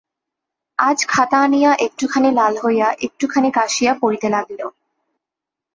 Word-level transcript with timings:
আজ 0.79 0.99
খাতা 1.05 1.37
আনিয়া 1.41 1.71
একটুখানি 1.85 2.29
লাল 2.31 2.53
হইয়া, 2.63 2.87
একটুখানি 3.01 3.49
কাশিয়া, 3.51 3.91
পড়িতে 4.01 4.27
আরম্ভ 4.29 4.47
করিল। 4.47 4.61